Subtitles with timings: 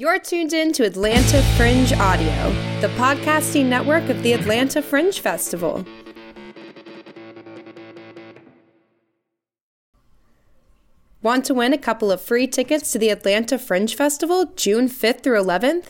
[0.00, 5.84] You're tuned in to Atlanta Fringe Audio, the podcasting network of the Atlanta Fringe Festival.
[11.20, 15.24] Want to win a couple of free tickets to the Atlanta Fringe Festival June 5th
[15.24, 15.86] through 11th?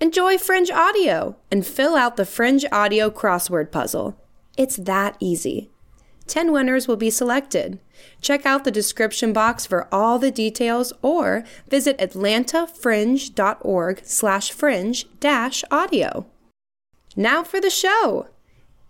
[0.00, 4.20] Enjoy Fringe Audio and fill out the Fringe Audio crossword puzzle.
[4.58, 5.70] It's that easy.
[6.26, 7.78] 10 winners will be selected.
[8.20, 15.64] Check out the description box for all the details or visit atlantafringe.org slash fringe dash
[15.70, 16.26] audio.
[17.16, 18.28] Now for the show.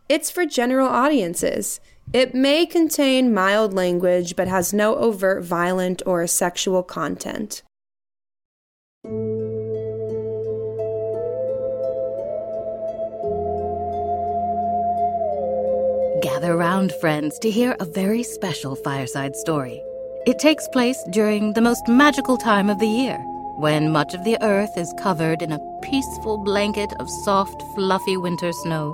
[0.08, 1.80] It's for general audiences.
[2.12, 7.62] It may contain mild language but has no overt violent or sexual content.
[16.24, 19.83] Gather round, friends, to hear a very special fireside story.
[20.27, 23.19] It takes place during the most magical time of the year,
[23.59, 28.53] when much of the earth is covered in a peaceful blanket of soft, fluffy winter
[28.53, 28.92] snow,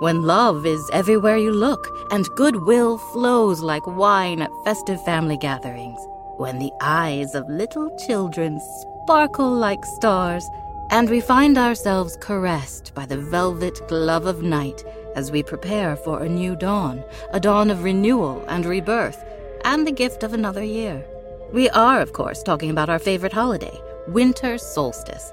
[0.00, 6.00] when love is everywhere you look, and goodwill flows like wine at festive family gatherings,
[6.36, 8.58] when the eyes of little children
[9.04, 10.50] sparkle like stars,
[10.90, 14.82] and we find ourselves caressed by the velvet glove of night
[15.14, 19.24] as we prepare for a new dawn, a dawn of renewal and rebirth,
[19.64, 21.04] and the gift of another year.
[21.52, 25.32] We are, of course, talking about our favorite holiday, winter solstice.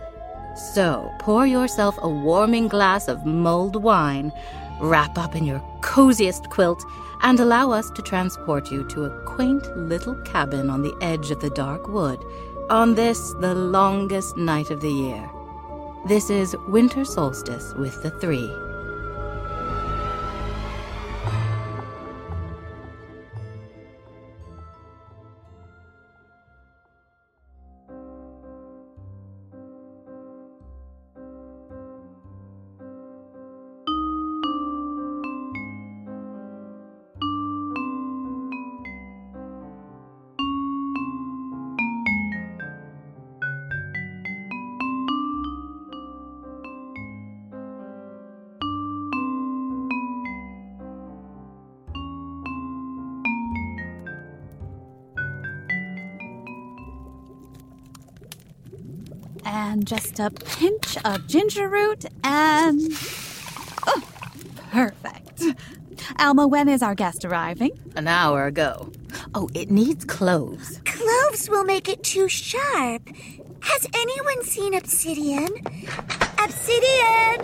[0.73, 4.31] So pour yourself a warming glass of mulled wine,
[4.81, 6.83] wrap up in your coziest quilt,
[7.22, 11.41] and allow us to transport you to a quaint little cabin on the edge of
[11.41, 12.23] the dark wood
[12.69, 15.30] on this, the longest night of the year.
[16.07, 18.69] This is Winter Solstice with the Three.
[59.49, 62.93] And just a pinch of ginger root and.
[63.87, 64.03] Oh,
[64.71, 65.43] perfect.
[66.19, 67.71] Alma, when is our guest arriving?
[67.95, 68.91] An hour ago.
[69.33, 70.79] Oh, it needs cloves.
[70.85, 73.09] Cloves will make it too sharp.
[73.61, 75.49] Has anyone seen obsidian?
[76.41, 77.41] Obsidian!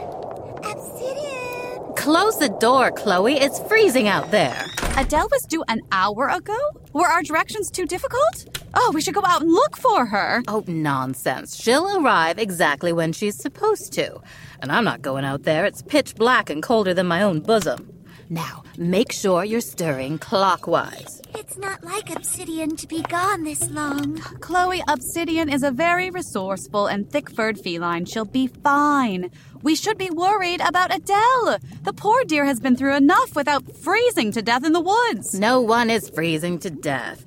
[0.64, 1.94] Obsidian!
[1.96, 3.36] Close the door, Chloe.
[3.36, 4.66] It's freezing out there.
[4.96, 6.58] Adele was due an hour ago?
[6.94, 8.65] Were our directions too difficult?
[8.78, 10.44] Oh, we should go out and look for her.
[10.48, 11.56] Oh, nonsense.
[11.56, 14.20] She'll arrive exactly when she's supposed to.
[14.60, 15.66] And I'm not going out there.
[15.66, 17.92] It's pitch black and colder than my own bosom.
[18.30, 21.22] Now, make sure you're stirring clockwise.
[21.36, 24.18] It's not like Obsidian to be gone this long.
[24.40, 28.06] Chloe, Obsidian is a very resourceful and thick furred feline.
[28.06, 29.30] She'll be fine.
[29.62, 31.60] We should be worried about Adele.
[31.84, 35.40] The poor dear has been through enough without freezing to death in the woods.
[35.40, 37.26] No one is freezing to death.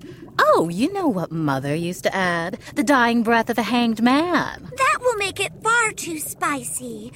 [0.50, 2.58] Oh, you know what Mother used to add?
[2.74, 4.70] The dying breath of a hanged man.
[4.76, 7.12] That will make it far too spicy.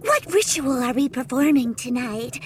[0.00, 2.40] What ritual are we performing tonight?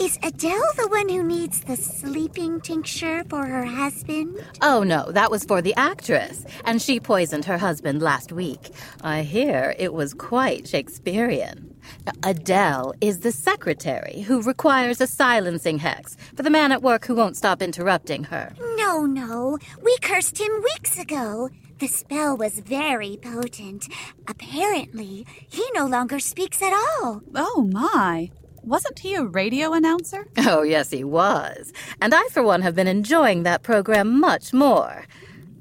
[0.00, 4.44] Is Adele the one who needs the sleeping tincture for her husband?
[4.60, 8.72] Oh, no, that was for the actress, and she poisoned her husband last week.
[9.02, 11.75] I hear it was quite Shakespearean.
[12.22, 17.14] Adele is the secretary who requires a silencing hex for the man at work who
[17.14, 18.52] won't stop interrupting her.
[18.76, 19.58] No, no.
[19.82, 21.50] We cursed him weeks ago.
[21.78, 23.86] The spell was very potent.
[24.28, 27.22] Apparently, he no longer speaks at all.
[27.34, 28.30] Oh, my.
[28.62, 30.26] Wasn't he a radio announcer?
[30.38, 31.72] Oh, yes, he was.
[32.00, 35.04] And I, for one, have been enjoying that program much more.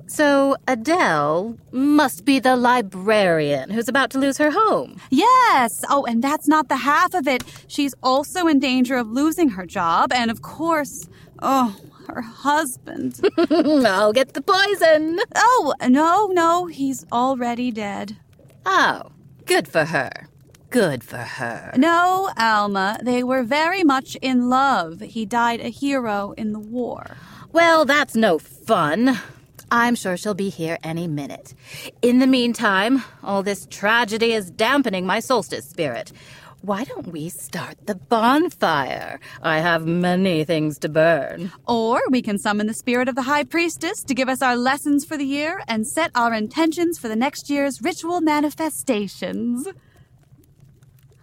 [0.07, 4.97] So, Adele must be the librarian who's about to lose her home.
[5.09, 5.83] Yes.
[5.89, 7.43] Oh, and that's not the half of it.
[7.67, 11.09] She's also in danger of losing her job, and of course,
[11.41, 11.75] oh,
[12.07, 13.19] her husband.
[13.49, 15.19] I'll get the poison.
[15.35, 18.17] Oh, no, no, he's already dead.
[18.65, 19.11] Oh,
[19.45, 20.29] good for her.
[20.69, 21.73] Good for her.
[21.77, 24.99] No, Alma, they were very much in love.
[24.99, 27.17] He died a hero in the war.
[27.51, 29.19] Well, that's no fun.
[29.71, 31.53] I'm sure she'll be here any minute.
[32.01, 36.11] In the meantime, all this tragedy is dampening my solstice spirit.
[36.61, 39.19] Why don't we start the bonfire?
[39.43, 41.51] I have many things to burn.
[41.67, 45.05] Or we can summon the spirit of the High Priestess to give us our lessons
[45.05, 49.67] for the year and set our intentions for the next year's ritual manifestations.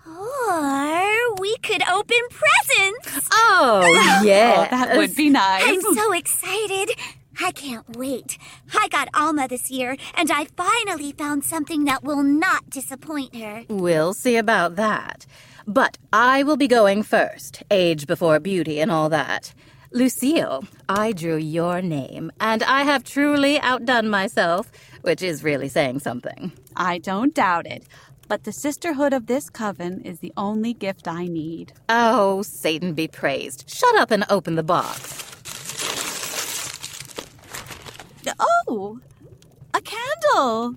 [0.07, 3.29] Or we could open presents.
[3.33, 4.53] Oh, yeah.
[4.63, 5.65] Oh, that would be nice.
[5.67, 6.91] I'm so excited.
[7.41, 8.39] I can't wait.
[8.75, 13.65] I got Alma this year, and I finally found something that will not disappoint her.
[13.69, 15.27] We'll see about that.
[15.67, 19.55] But I will be going first, age before beauty and all that.
[19.93, 26.01] Lucille, I drew your name, and I have truly outdone myself, which is really saying
[26.01, 26.53] something.
[26.75, 27.85] I don't doubt it.
[28.29, 31.75] But the sisterhood of this coven is the only gift I need.
[31.91, 33.69] Oh, Satan be praised.
[33.69, 35.22] Shut up and open the box.
[38.39, 39.01] Oh,
[39.75, 40.77] a candle.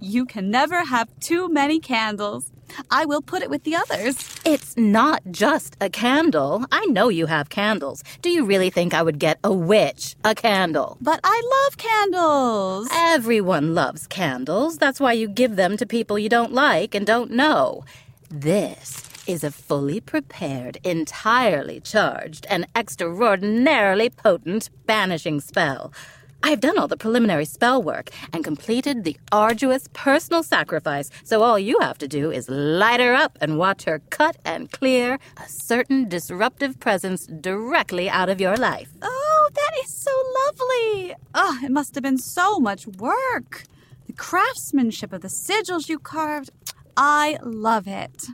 [0.00, 2.50] You can never have too many candles.
[2.90, 4.40] I will put it with the others.
[4.44, 6.64] It's not just a candle.
[6.70, 8.02] I know you have candles.
[8.22, 10.96] Do you really think I would get a witch a candle?
[11.00, 12.88] But I love candles.
[12.92, 14.78] Everyone loves candles.
[14.78, 17.84] That's why you give them to people you don't like and don't know.
[18.30, 25.92] This is a fully prepared, entirely charged, and extraordinarily potent banishing spell.
[26.42, 31.42] I have done all the preliminary spell work and completed the arduous personal sacrifice, so
[31.42, 35.18] all you have to do is light her up and watch her cut and clear
[35.36, 38.90] a certain disruptive presence directly out of your life.
[39.02, 40.10] Oh, that is so
[40.46, 41.14] lovely.
[41.34, 43.64] Oh, it must have been so much work.
[44.06, 46.50] The craftsmanship of the sigils you carved.
[46.96, 48.28] I love it.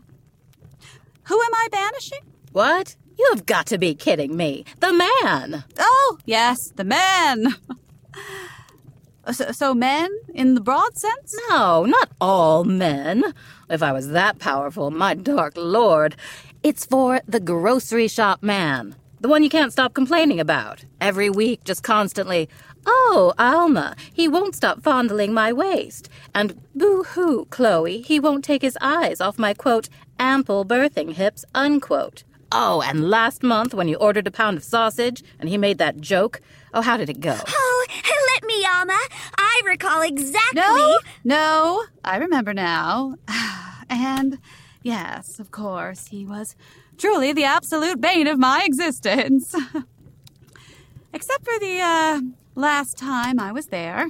[1.25, 2.20] Who am I banishing?
[2.52, 2.94] What?
[3.19, 4.64] You have got to be kidding me.
[4.81, 5.64] The man!
[5.79, 7.56] Oh, yes, the men.
[9.32, 11.36] So, so, men in the broad sense?
[11.50, 13.24] No, not all men.
[13.68, 16.14] If I was that powerful, my dark lord.
[16.62, 18.94] It's for the grocery shop man.
[19.20, 20.84] The one you can't stop complaining about.
[21.00, 22.48] Every week, just constantly,
[22.86, 26.08] Oh, Alma, he won't stop fondling my waist.
[26.32, 29.88] And boo hoo, Chloe, he won't take his eyes off my quote,
[30.20, 32.22] ample birthing hips, unquote.
[32.52, 36.00] Oh, and last month when you ordered a pound of sausage and he made that
[36.00, 36.40] joke,
[36.72, 37.38] oh, how did it go?
[38.87, 38.99] Alma.
[39.37, 40.61] I recall exactly.
[40.61, 43.17] No, no, I remember now.
[43.88, 44.41] And
[44.83, 46.56] yes, of course, he was
[46.99, 49.55] truly the absolute bane of my existence.
[51.12, 52.21] Except for the uh,
[52.56, 54.09] last time I was there.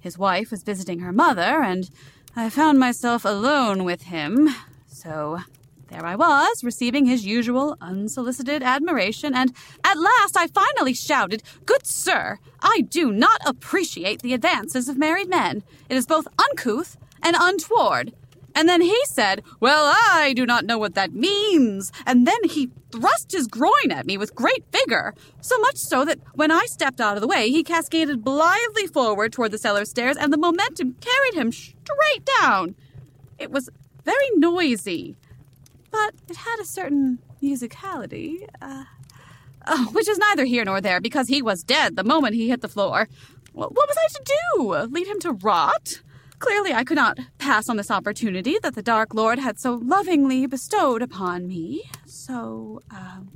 [0.00, 1.90] His wife was visiting her mother, and
[2.34, 4.48] I found myself alone with him.
[4.86, 5.40] So
[5.88, 9.52] there I was, receiving his usual unsolicited admiration, and
[9.84, 15.28] at last I finally shouted, Good sir, I do not appreciate the advances of married
[15.28, 15.62] men.
[15.88, 18.12] It is both uncouth and untoward.
[18.54, 21.92] And then he said, Well, I do not know what that means.
[22.04, 26.18] And then he thrust his groin at me with great vigor, so much so that
[26.34, 30.16] when I stepped out of the way, he cascaded blithely forward toward the cellar stairs,
[30.16, 32.74] and the momentum carried him straight down.
[33.38, 33.70] It was
[34.04, 35.14] very noisy,
[35.90, 38.84] but it had a certain musicality, uh,
[39.66, 42.60] oh, which is neither here nor there, because he was dead the moment he hit
[42.60, 43.08] the floor.
[43.52, 44.72] What was I to do?
[44.92, 46.00] Lead him to rot?
[46.38, 50.46] Clearly, I could not pass on this opportunity that the Dark Lord had so lovingly
[50.46, 51.90] bestowed upon me.
[52.06, 53.30] So, um,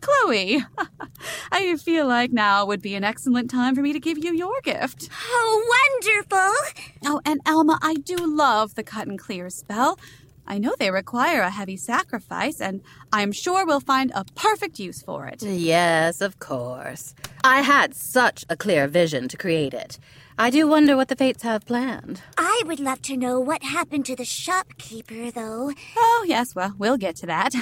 [0.00, 0.64] Chloe,
[1.52, 4.60] I feel like now would be an excellent time for me to give you your
[4.62, 5.08] gift.
[5.28, 6.82] Oh, wonderful!
[7.04, 9.98] Oh, and Alma, I do love the cut and clear spell.
[10.50, 15.00] I know they require a heavy sacrifice, and I'm sure we'll find a perfect use
[15.00, 15.44] for it.
[15.44, 17.14] Yes, of course.
[17.44, 20.00] I had such a clear vision to create it.
[20.36, 22.22] I do wonder what the fates have planned.
[22.36, 25.72] I would love to know what happened to the shopkeeper, though.
[25.96, 27.54] Oh, yes, well, we'll get to that.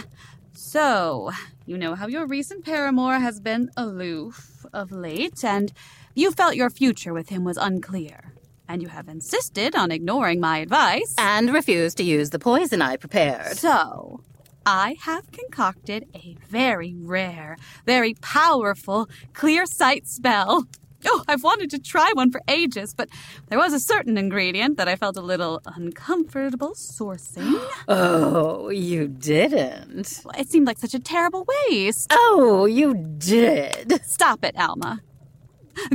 [0.54, 1.30] So,
[1.66, 5.74] you know how your recent paramour has been aloof of late, and
[6.14, 8.32] you felt your future with him was unclear.
[8.68, 11.14] And you have insisted on ignoring my advice.
[11.16, 13.56] And refused to use the poison I prepared.
[13.56, 14.20] So,
[14.66, 17.56] I have concocted a very rare,
[17.86, 20.66] very powerful clear sight spell.
[21.06, 23.08] Oh, I've wanted to try one for ages, but
[23.48, 27.58] there was a certain ingredient that I felt a little uncomfortable sourcing.
[27.88, 30.22] oh, you didn't.
[30.36, 32.08] It seemed like such a terrible waste.
[32.10, 34.04] Oh, you did.
[34.04, 35.00] Stop it, Alma.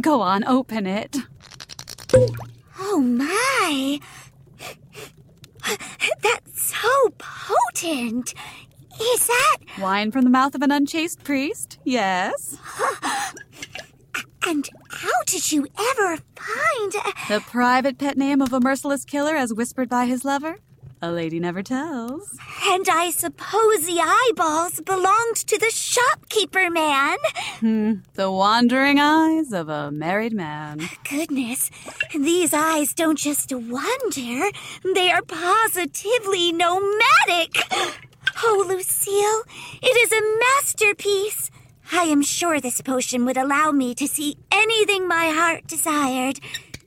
[0.02, 1.18] Go on, open it.
[2.86, 4.00] Oh my!
[6.22, 8.34] That's so potent!
[9.02, 9.58] Is that.
[9.80, 11.80] Wine from the mouth of an unchaste priest?
[11.86, 12.58] Yes.
[14.46, 16.94] And how did you ever find.
[17.30, 20.58] The private pet name of a merciless killer as whispered by his lover?
[21.04, 22.40] A lady never tells.
[22.66, 27.18] And I suppose the eyeballs belonged to the shopkeeper man.
[27.60, 30.80] Hmm, the wandering eyes of a married man.
[31.10, 31.70] Goodness,
[32.16, 34.50] these eyes don't just wander,
[34.96, 37.52] they are positively nomadic.
[38.42, 39.44] Oh, Lucille,
[39.82, 41.52] it is a masterpiece.
[41.92, 46.40] I am sure this potion would allow me to see anything my heart desired.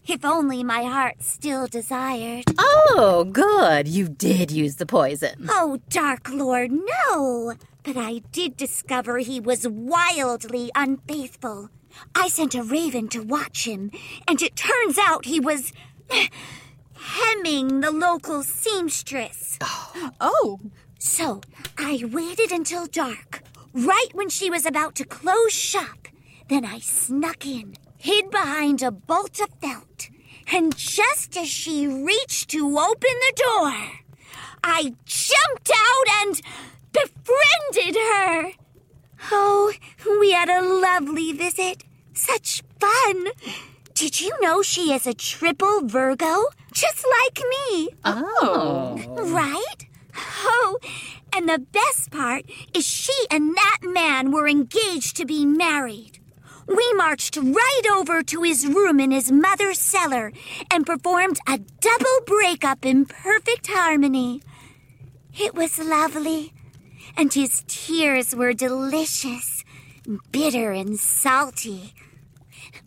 [0.08, 2.44] If only my heart still desired.
[2.58, 3.88] Oh, good.
[3.88, 5.46] You did use the poison.
[5.48, 7.54] Oh, Dark Lord, no.
[7.82, 11.70] But I did discover he was wildly unfaithful.
[12.14, 13.90] I sent a raven to watch him,
[14.28, 15.72] and it turns out he was
[16.94, 19.58] hemming the local seamstress.
[20.20, 20.60] Oh,
[20.98, 21.40] So
[21.78, 26.08] I waited until dark, right when she was about to close shop.
[26.48, 30.08] Then I snuck in, hid behind a bolt of felt,
[30.52, 33.74] and just as she reached to open the door,
[34.62, 36.40] I jumped out and
[36.92, 38.52] befriended her.
[39.32, 39.72] Oh,
[40.20, 41.84] we had a lovely visit.
[42.14, 43.28] Such fun.
[43.94, 46.44] Did you know she is a triple Virgo?
[46.72, 47.88] Just like me.
[48.04, 49.00] Oh.
[49.16, 49.86] Right?
[50.44, 50.78] Oh,
[51.34, 56.20] and the best part is she and that man were engaged to be married.
[56.66, 60.32] We marched right over to his room in his mother's cellar
[60.70, 64.42] and performed a double breakup in perfect harmony.
[65.38, 66.52] It was lovely,
[67.16, 69.64] and his tears were delicious,
[70.32, 71.94] bitter and salty.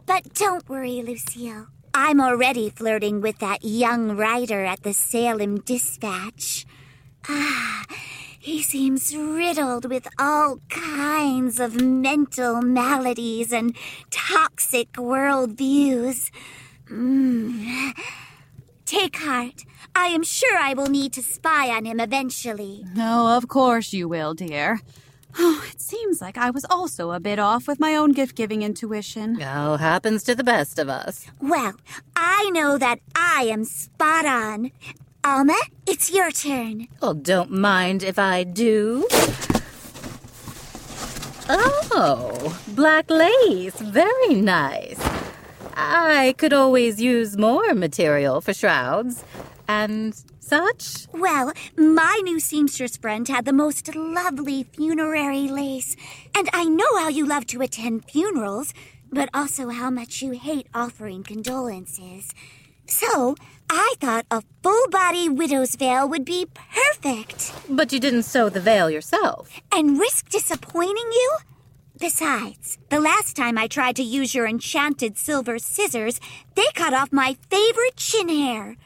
[0.06, 1.68] But don't worry, Lucille.
[1.94, 6.66] I'm already flirting with that young writer at the Salem Dispatch.
[7.28, 7.86] Ah,
[8.39, 13.75] he seems riddled with all kinds of mental maladies and
[14.10, 16.31] toxic worldviews.
[16.89, 17.91] Mm.
[18.86, 19.65] Take heart.
[19.93, 22.86] I am sure I will need to spy on him eventually.
[22.96, 24.79] no, of course you will, dear.
[25.38, 28.63] Oh, it seems like I was also a bit off with my own gift giving
[28.63, 29.39] intuition.
[29.43, 31.27] Oh, happens to the best of us.
[31.39, 31.74] Well,
[32.15, 34.72] I know that I am spot on.
[35.30, 36.88] Alma, it's your turn.
[37.00, 39.08] Well, don't mind if I do.
[41.48, 43.80] Oh, black lace.
[43.80, 45.00] Very nice.
[45.76, 49.24] I could always use more material for shrouds
[49.68, 51.06] and such.
[51.14, 55.96] Well, my new seamstress friend had the most lovely funerary lace.
[56.34, 58.74] And I know how you love to attend funerals,
[59.12, 62.34] but also how much you hate offering condolences.
[62.88, 63.36] So,
[63.70, 67.54] I thought a full body widow's veil would be perfect.
[67.70, 69.50] But you didn't sew the veil yourself.
[69.72, 71.38] And risk disappointing you?
[72.00, 76.20] Besides, the last time I tried to use your enchanted silver scissors,
[76.56, 78.78] they cut off my favorite chin hair.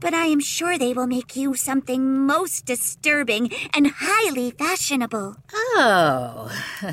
[0.00, 5.36] But I am sure they will make you something most disturbing and highly fashionable.
[5.52, 6.50] Oh.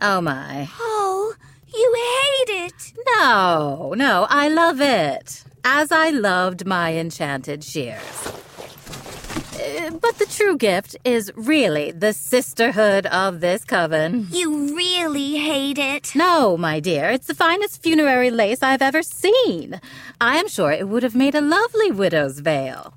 [0.00, 0.68] Oh my.
[0.80, 1.34] Oh,
[1.72, 2.92] you hate it.
[3.16, 5.44] No, no, I love it.
[5.64, 8.26] As I loved my enchanted shears.
[8.26, 14.26] Uh, But the true gift is really the sisterhood of this coven.
[14.30, 16.14] You really hate it.
[16.16, 19.80] No, my dear, it's the finest funerary lace I've ever seen.
[20.20, 22.94] I am sure it would have made a lovely widow's veil.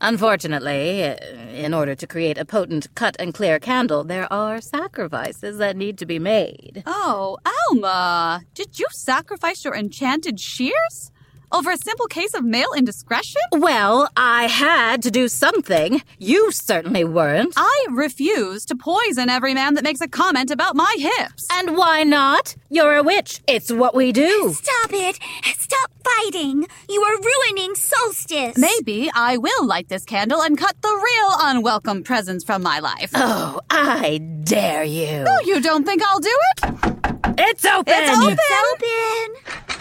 [0.00, 1.14] Unfortunately, uh,
[1.52, 5.98] in order to create a potent cut and clear candle, there are sacrifices that need
[5.98, 6.82] to be made.
[6.86, 7.36] Oh,
[7.70, 11.12] Alma, did you sacrifice your enchanted shears?
[11.52, 13.42] Over a simple case of male indiscretion?
[13.52, 16.00] Well, I had to do something.
[16.18, 17.54] You certainly weren't.
[17.56, 21.48] I refuse to poison every man that makes a comment about my hips.
[21.50, 22.54] And why not?
[22.68, 23.40] You're a witch.
[23.48, 24.54] It's what we do.
[24.54, 25.18] Stop it.
[25.58, 26.68] Stop fighting.
[26.88, 28.56] You are ruining Solstice.
[28.56, 33.10] Maybe I will light this candle and cut the real unwelcome presence from my life.
[33.14, 35.24] Oh, I dare you.
[35.26, 36.74] Oh, you don't think I'll do it?
[37.38, 37.92] It's open.
[37.96, 38.38] It's open.
[38.38, 39.79] It's open.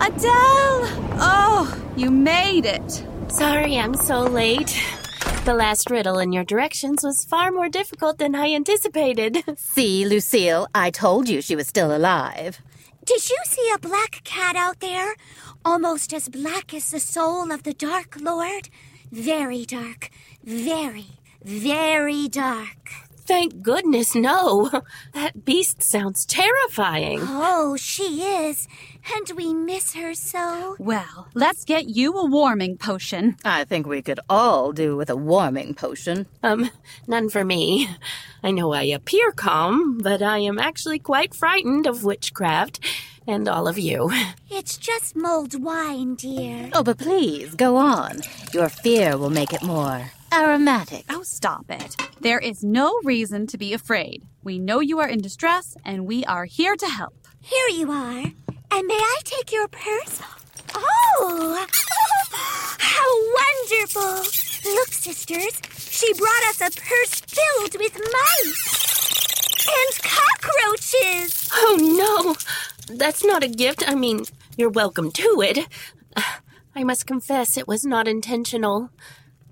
[0.00, 0.88] Adele!
[1.22, 3.04] Oh, you made it.
[3.28, 4.80] Sorry I'm so late.
[5.44, 9.44] The last riddle in your directions was far more difficult than I anticipated.
[9.56, 12.60] See, Lucille, I told you she was still alive.
[13.04, 15.16] Did you see a black cat out there?
[15.64, 18.70] Almost as black as the soul of the Dark Lord?
[19.12, 20.10] Very dark.
[20.44, 22.90] Very, very dark.
[23.26, 24.70] Thank goodness, no.
[25.14, 27.20] That beast sounds terrifying.
[27.22, 28.66] Oh, she is.
[29.16, 30.76] And we miss her so.
[30.78, 33.36] Well, let's get you a warming potion.
[33.44, 36.26] I think we could all do with a warming potion.
[36.42, 36.70] Um,
[37.06, 37.88] none for me.
[38.42, 42.80] I know I appear calm, but I am actually quite frightened of witchcraft
[43.26, 44.10] And all of you.
[44.50, 46.70] It's just mulled wine, dear.
[46.72, 48.18] Oh, but please, go on.
[48.52, 51.04] Your fear will make it more aromatic.
[51.08, 51.96] Oh, stop it.
[52.20, 54.22] There is no reason to be afraid.
[54.42, 57.14] We know you are in distress, and we are here to help.
[57.40, 58.24] Here you are.
[58.72, 60.20] And may I take your purse?
[60.74, 61.66] Oh,
[62.78, 63.10] how
[63.40, 64.70] wonderful!
[64.72, 68.90] Look, sisters, she brought us a purse filled with mice
[69.66, 71.48] and cockroaches.
[71.52, 72.36] Oh
[72.88, 72.96] no!
[72.96, 73.82] That's not a gift.
[73.88, 74.24] I mean,
[74.56, 75.66] you're welcome to it.
[76.74, 78.90] I must confess it was not intentional.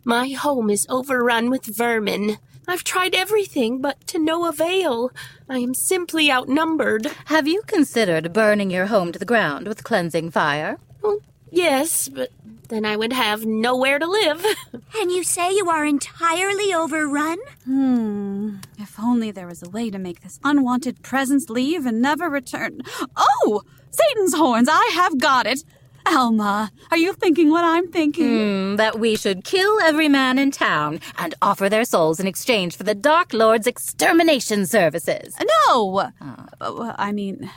[0.04, 2.38] My home is overrun with vermin.
[2.68, 5.10] I've tried everything, but to no avail.
[5.48, 7.06] I am simply outnumbered.
[7.24, 10.78] Have you considered burning your home to the ground with cleansing fire?
[11.00, 11.20] Well,
[11.50, 12.30] yes, but
[12.68, 14.44] then I would have nowhere to live.
[15.00, 17.38] And you say you are entirely overrun?
[17.64, 18.56] Hmm.
[18.78, 22.80] If only there was a way to make this unwanted presence leave and never return.
[23.16, 23.62] Oh!
[23.90, 24.68] Satan's horns!
[24.70, 25.62] I have got it!
[26.10, 28.26] Alma, are you thinking what I'm thinking?
[28.72, 32.76] Hmm, that we should kill every man in town and offer their souls in exchange
[32.76, 35.34] for the Dark Lord's extermination services.
[35.66, 36.10] No!
[36.20, 37.50] Uh, I mean,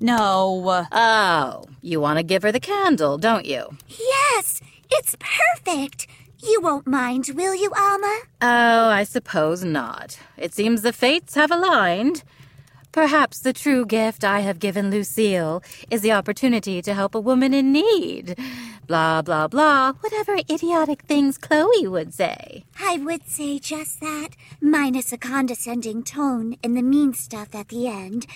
[0.00, 0.86] no.
[0.92, 3.76] Oh, you want to give her the candle, don't you?
[3.88, 6.06] Yes, it's perfect.
[6.42, 8.20] You won't mind, will you, Alma?
[8.42, 10.18] Oh, I suppose not.
[10.36, 12.22] It seems the fates have aligned.
[12.94, 17.52] Perhaps the true gift I have given Lucille is the opportunity to help a woman
[17.52, 18.38] in need.
[18.86, 22.62] Blah, blah, blah, whatever idiotic things Chloe would say.
[22.78, 27.88] I would say just that, minus a condescending tone and the mean stuff at the
[27.88, 28.28] end.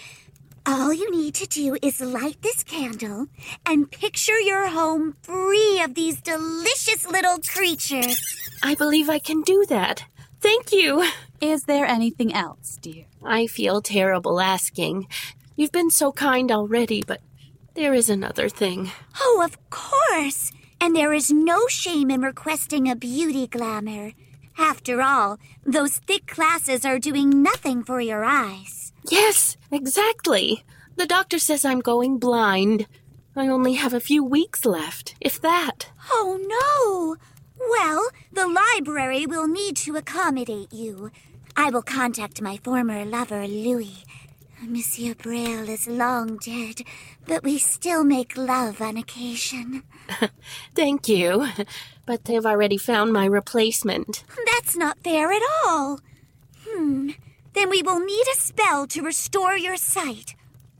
[0.66, 3.28] All you need to do is light this candle
[3.64, 8.20] and picture your home free of these delicious little creatures.
[8.64, 10.06] I believe I can do that.
[10.40, 11.08] Thank you.
[11.40, 13.07] Is there anything else, dear?
[13.24, 15.08] I feel terrible asking.
[15.56, 17.20] You've been so kind already, but
[17.74, 18.90] there is another thing.
[19.20, 20.52] Oh, of course.
[20.80, 24.12] And there is no shame in requesting a beauty glamour.
[24.56, 28.92] After all, those thick glasses are doing nothing for your eyes.
[29.08, 30.64] Yes, exactly.
[30.96, 32.86] The doctor says I'm going blind.
[33.36, 35.90] I only have a few weeks left, if that.
[36.10, 37.16] Oh, no.
[37.70, 41.10] Well, the library will need to accommodate you.
[41.58, 44.04] I will contact my former lover, Louis.
[44.62, 46.82] Monsieur Braille is long dead,
[47.26, 49.82] but we still make love on occasion.
[50.76, 51.48] Thank you.
[52.06, 54.22] But they've already found my replacement.
[54.46, 55.98] That's not fair at all.
[56.64, 57.10] Hmm.
[57.54, 60.36] Then we will need a spell to restore your sight.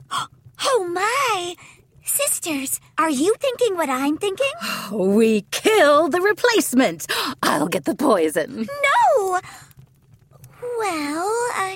[0.61, 1.55] Oh my!
[2.03, 4.51] Sisters, are you thinking what I'm thinking?
[4.91, 7.07] We kill the replacement.
[7.43, 8.67] I'll get the poison.
[8.83, 9.39] No!
[10.79, 11.75] Well, uh,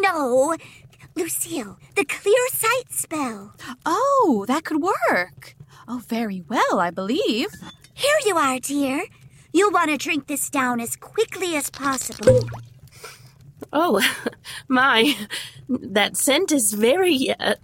[0.00, 0.56] no.
[1.14, 3.54] Lucille, the clear sight spell.
[3.84, 5.54] Oh, that could work.
[5.86, 7.48] Oh, very well, I believe.
[7.92, 9.04] Here you are, dear.
[9.52, 12.48] You'll want to drink this down as quickly as possible.
[13.72, 14.00] Oh,
[14.68, 15.14] my.
[15.68, 17.56] That scent is very uh,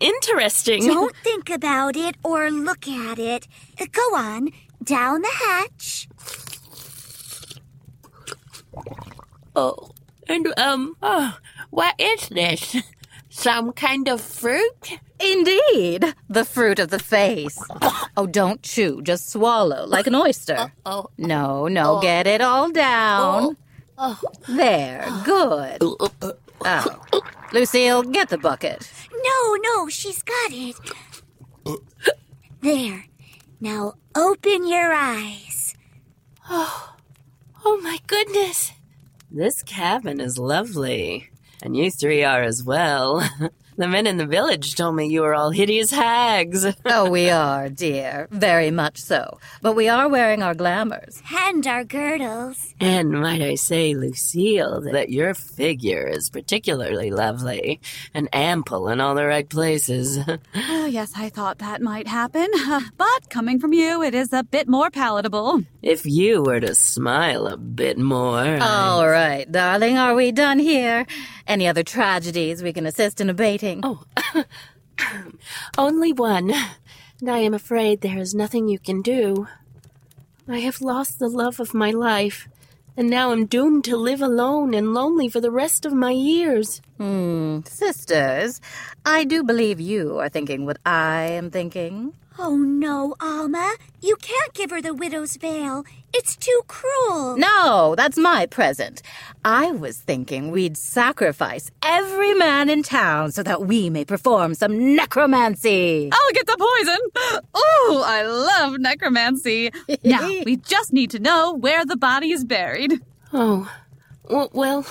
[0.00, 0.86] interesting.
[0.86, 3.46] Don't think about it or look at it.
[3.92, 4.48] Go on,
[4.82, 6.08] down the hatch.
[9.54, 9.90] Oh,
[10.30, 11.38] and um, oh,
[11.70, 12.76] what is this?
[13.28, 14.98] Some kind of fruit?
[15.20, 17.58] Indeed, the fruit of the face.
[18.16, 20.72] Oh, don't chew, just swallow like an oyster.
[20.86, 23.56] Oh, No, no, get it all down.
[23.98, 24.18] Oh.
[24.48, 25.78] There, good.
[25.82, 27.02] Oh.
[27.52, 28.90] Lucille, get the bucket.
[29.12, 30.76] No, no, she's got it.
[32.62, 33.04] There.
[33.60, 35.74] Now open your eyes.
[36.48, 36.94] Oh,
[37.64, 38.72] oh my goodness.
[39.32, 41.30] This cabin is lovely.
[41.62, 43.22] And you three are as well.
[43.80, 46.66] The men in the village told me you were all hideous hags.
[46.84, 48.28] Oh, we are, dear.
[48.30, 49.38] Very much so.
[49.62, 51.22] But we are wearing our glamours.
[51.34, 52.74] And our girdles.
[52.80, 57.80] And might I say, Lucille, that your figure is particularly lovely
[58.12, 60.18] and ample in all the right places.
[60.72, 62.48] Oh, yes, I thought that might happen.
[62.96, 65.62] But coming from you, it is a bit more palatable.
[65.82, 68.58] if you were to smile a bit more.
[68.60, 71.06] All right, darling, are we done here?
[71.50, 73.80] Any other tragedies we can assist in abating?
[73.82, 74.04] Oh,
[75.78, 76.52] only one.
[77.20, 79.48] And I am afraid there is nothing you can do.
[80.46, 82.46] I have lost the love of my life,
[82.96, 86.80] and now am doomed to live alone and lonely for the rest of my years.
[86.98, 88.60] Hmm, sisters,
[89.04, 92.12] I do believe you are thinking what I am thinking.
[92.42, 93.74] Oh no, Alma.
[94.00, 95.84] You can't give her the widow's veil.
[96.14, 97.36] It's too cruel.
[97.36, 99.02] No, that's my present.
[99.44, 104.96] I was thinking we'd sacrifice every man in town so that we may perform some
[104.96, 106.08] necromancy.
[106.10, 107.42] I'll get the poison.
[107.52, 109.70] Oh, I love necromancy.
[110.02, 113.02] now, we just need to know where the body is buried.
[113.34, 113.70] Oh,
[114.30, 114.86] well,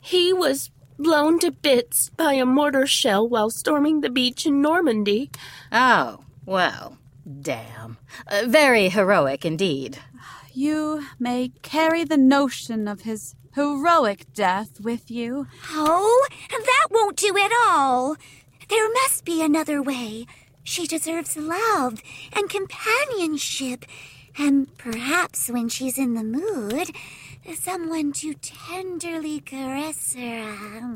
[0.00, 5.30] he was blown to bits by a mortar shell while storming the beach in Normandy.
[5.70, 6.98] Oh, well,
[7.42, 7.96] damn.
[8.26, 9.98] Uh, very heroic indeed.
[10.52, 15.46] You may carry the notion of his heroic death with you.
[15.70, 18.16] Oh, that won't do at all.
[18.68, 20.26] There must be another way.
[20.64, 23.84] She deserves love and companionship,
[24.36, 26.90] and perhaps when she's in the mood,
[27.54, 30.90] someone to tenderly caress her.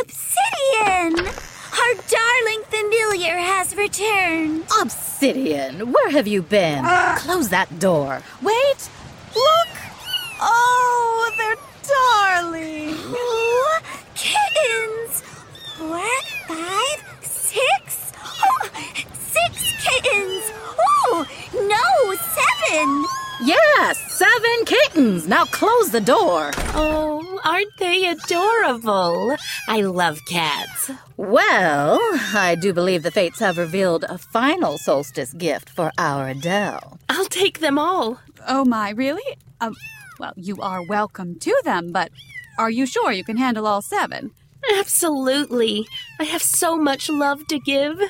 [0.00, 1.26] Obsidian!
[1.26, 4.64] Our darling familiar has returned.
[4.80, 6.82] Obsidian, where have you been?
[6.84, 7.16] Ah.
[7.18, 8.22] Close that door.
[8.42, 8.88] Wait!
[9.34, 9.68] Look!
[10.40, 12.94] Oh, they're darling!
[12.96, 13.80] Oh,
[14.14, 15.22] kittens!
[15.76, 16.00] Four,
[16.48, 18.12] five, six.
[18.24, 18.68] Oh,
[19.14, 20.52] six kittens!
[21.06, 23.04] Oh, no, seven!
[23.44, 25.26] Yes, seven kittens.
[25.28, 26.52] Now close the door.
[26.74, 27.13] Oh,
[27.44, 29.36] aren't they adorable?
[29.68, 30.90] I love cats.
[31.16, 31.98] Well,
[32.34, 36.98] I do believe the fates have revealed a final solstice gift for our Adele.
[37.08, 38.20] I'll take them all.
[38.48, 39.36] Oh my, really?
[39.60, 39.74] Um,
[40.18, 42.10] well, you are welcome to them, but
[42.58, 44.32] are you sure you can handle all seven?
[44.78, 45.86] Absolutely.
[46.18, 48.00] I have so much love to give.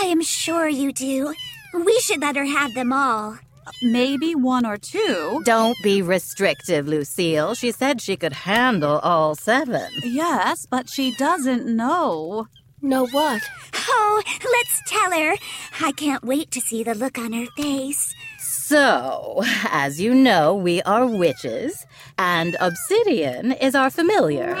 [0.00, 1.34] I am sure you do.
[1.74, 3.38] We should let her have them all.
[3.82, 5.42] Maybe one or two.
[5.44, 7.54] Don't be restrictive, Lucille.
[7.54, 9.88] She said she could handle all seven.
[10.02, 12.48] Yes, but she doesn't know.
[12.80, 13.42] Know what?
[13.88, 15.34] Oh, let's tell her.
[15.80, 18.14] I can't wait to see the look on her face.
[18.38, 21.86] So, as you know, we are witches,
[22.18, 24.54] and Obsidian is our familiar,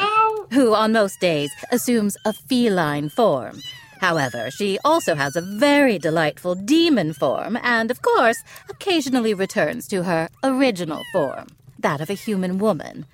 [0.52, 3.60] who on most days assumes a feline form.
[4.04, 8.36] However, she also has a very delightful demon form, and of course,
[8.68, 11.46] occasionally returns to her original form,
[11.78, 13.06] that of a human woman.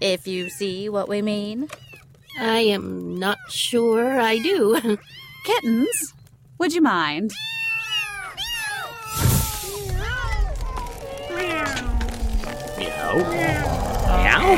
[0.00, 1.68] If you see what we mean.
[2.38, 4.78] I am not sure I do.
[5.46, 6.14] Kittens,
[6.58, 7.32] would you mind?
[12.78, 13.16] Meow.
[13.18, 13.66] Meow.
[14.22, 14.56] Meow.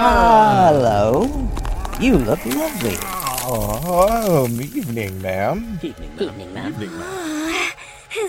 [0.00, 1.50] Hello.
[2.00, 3.17] You look lovely.
[3.50, 5.80] Oh, evening, ma'am.
[5.82, 6.14] Evening,
[6.52, 6.72] ma'am.
[6.74, 7.02] Evening, ma'am.
[7.02, 7.74] Ah,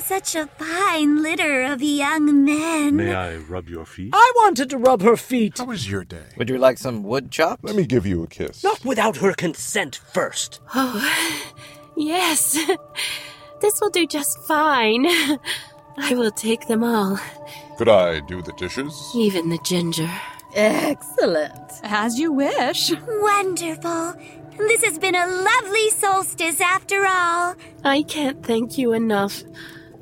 [0.02, 2.96] such a fine litter of young men.
[2.96, 4.12] May I rub your feet?
[4.14, 5.58] I wanted to rub her feet.
[5.58, 6.24] How was your day?
[6.38, 7.66] Would you like some wood chopped?
[7.66, 8.64] Let me give you a kiss.
[8.64, 10.62] Not without her consent first.
[10.74, 11.04] Oh,
[11.98, 12.58] yes.
[13.60, 15.06] This will do just fine.
[15.98, 17.20] I will take them all,
[17.78, 18.94] Could I do the dishes?
[19.14, 20.10] even the ginger.
[20.56, 21.72] Excellent.
[21.84, 22.92] As you wish.
[23.06, 24.16] Wonderful.
[24.60, 27.56] This has been a lovely solstice after all.
[27.84, 29.42] I can't thank you enough.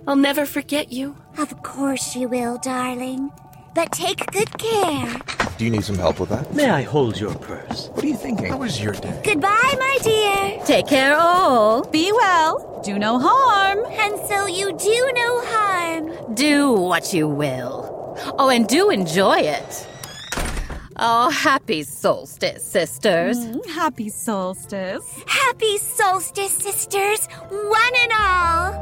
[0.07, 1.15] I'll never forget you.
[1.37, 3.31] Of course you will, darling.
[3.75, 5.21] But take good care.
[5.57, 6.53] Do you need some help with that?
[6.55, 7.89] May I hold your purse?
[7.93, 8.47] What are you thinking?
[8.47, 9.21] How was your day?
[9.23, 10.59] Goodbye, my dear.
[10.65, 11.83] Take care, all.
[11.89, 12.81] Be well.
[12.83, 13.79] Do no harm.
[13.91, 16.35] And so you do no harm.
[16.35, 18.17] Do what you will.
[18.39, 19.87] Oh, and do enjoy it.
[20.99, 23.37] Oh, happy solstice, sisters.
[23.37, 25.03] Mm, happy solstice.
[25.27, 28.81] Happy solstice, sisters, one and all.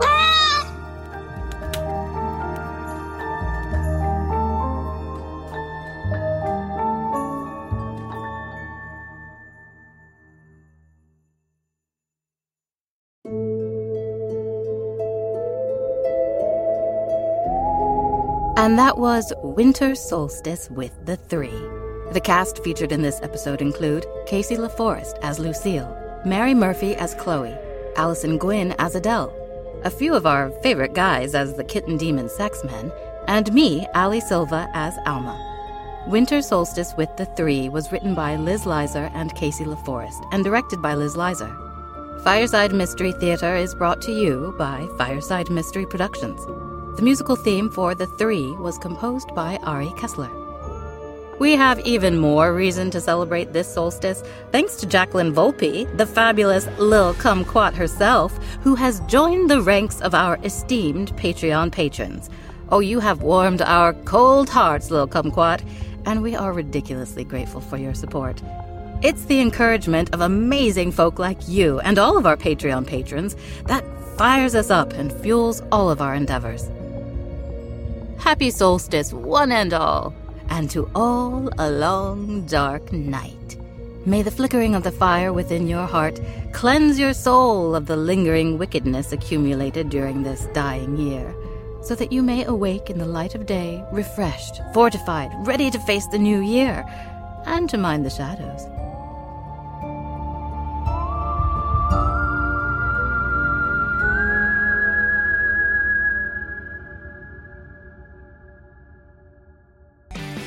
[18.57, 21.74] And that was Winter Solstice with the Three.
[22.11, 25.91] The cast featured in this episode include Casey LaForest as Lucille,
[26.23, 27.57] Mary Murphy as Chloe,
[27.97, 29.33] Allison Gwynn as Adele,
[29.83, 32.93] a few of our favorite guys as the Kitten Demon Sexmen,
[33.27, 35.41] and me, Ali Silva, as Alma.
[36.07, 40.81] Winter Solstice with the Three was written by Liz Lizer and Casey LaForest and directed
[40.81, 41.53] by Liz Lizer.
[42.23, 46.45] Fireside Mystery Theater is brought to you by Fireside Mystery Productions.
[46.97, 50.44] The musical theme for The Three was composed by Ari Kessler.
[51.37, 56.65] We have even more reason to celebrate this solstice thanks to Jacqueline Volpe, the fabulous
[56.79, 62.29] Lil Kumquat herself, who has joined the ranks of our esteemed Patreon patrons.
[62.69, 65.61] Oh, you have warmed our cold hearts, Lil Kumquat,
[66.05, 68.41] and we are ridiculously grateful for your support.
[69.03, 73.83] It's the encouragement of amazing folk like you and all of our Patreon patrons that
[74.17, 76.69] fires us up and fuels all of our endeavors.
[78.19, 80.15] Happy solstice, one and all,
[80.49, 83.57] and to all a long, dark night.
[84.05, 86.19] May the flickering of the fire within your heart
[86.53, 91.35] cleanse your soul of the lingering wickedness accumulated during this dying year,
[91.81, 96.05] so that you may awake in the light of day, refreshed, fortified, ready to face
[96.07, 96.85] the new year,
[97.45, 98.67] and to mind the shadows.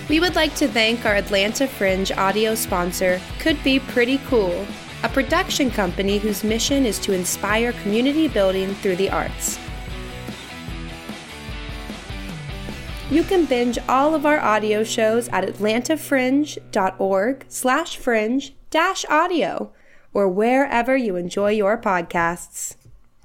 [0.08, 4.66] We would like to thank our Atlanta Fringe audio sponsor, Could Be Pretty Cool,
[5.02, 9.58] a production company whose mission is to inspire community building through the arts.
[13.10, 19.72] You can binge all of our audio shows at atlantafringe.org slash fringe dash audio
[20.14, 22.77] or wherever you enjoy your podcasts.